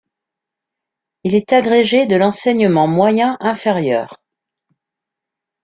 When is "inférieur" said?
3.39-4.17